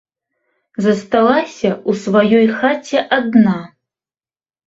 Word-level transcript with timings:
Засталася 0.85 1.69
ў 1.73 1.91
сваёй 2.05 2.47
хаце 2.61 2.99
адна. 3.17 3.57